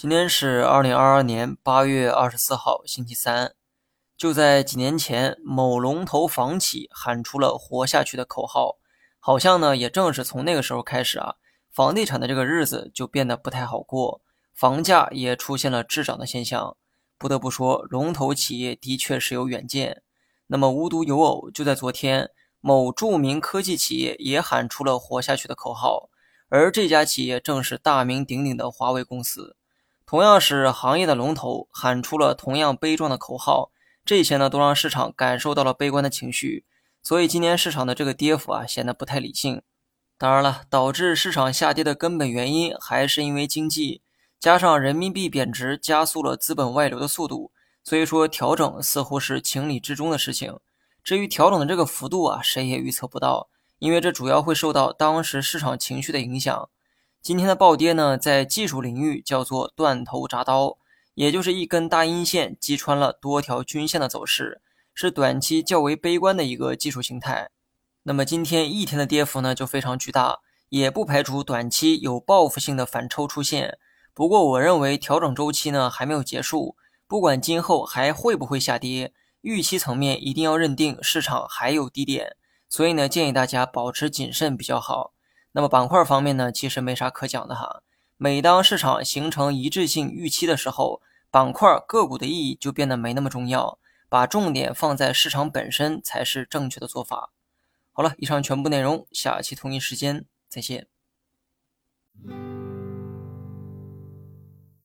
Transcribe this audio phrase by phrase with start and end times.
[0.00, 3.54] 今天是二零二二年八月二十四号，星期三。
[4.16, 8.78] 就在几年前，某龙头房企喊出了“活下去”的口号，
[9.18, 11.34] 好像呢，也正是从那个时候开始啊，
[11.70, 14.22] 房地产的这个日子就变得不太好过，
[14.54, 16.78] 房价也出现了滞涨的现象。
[17.18, 20.00] 不得不说，龙头企业的确是有远见。
[20.46, 22.30] 那么无独有偶，就在昨天，
[22.62, 26.08] 某著名科技企业也喊出了“活下去”的口号，
[26.48, 29.58] 而这家企业正是大名鼎鼎的华为公司。
[30.10, 33.70] 同样是行业的龙头，喊出了同样悲壮的口号，
[34.04, 36.64] 这些呢都让市场感受到了悲观的情绪，
[37.00, 39.62] 所以今年市场的这个跌幅啊显得不太理性。
[40.18, 44.02] 当然了，导致市场下跌的根本原因还是因为经济，
[44.40, 47.52] 加上人民币贬值加速了资本外流的速度，
[47.84, 50.58] 所以说调整似乎是情理之中的事情。
[51.04, 56.68] 至于调整的这个幅度啊，谁也预测不到，因为这主要会受到当时市场情绪的影响。
[57.22, 60.78] 今天的暴跌呢，在技术领域叫做断头铡刀，
[61.12, 64.62] 也就是一根大阴线击穿了多条均线的走势，
[64.94, 67.50] 是短期较为悲观的一个技术形态。
[68.04, 70.38] 那么今天一天的跌幅呢，就非常巨大，
[70.70, 73.76] 也不排除短期有报复性的反抽出现。
[74.14, 82.34] 不过我认为调整周期呢还没有结束，不管今后还会不会下跌，预期层面一定要认定市场还有低点，
[82.66, 85.12] 所以呢建议大家保持谨慎比较好。
[85.52, 87.82] 那么板块方面呢，其实没啥可讲的哈。
[88.16, 97.30] 每当市场形成一致性预期的时候，板块个股的意义就变得没那么重要，把重点放在市场本身才是正确的做法。
[97.92, 100.86] 好了，以上全部内容，下期同一时间再见。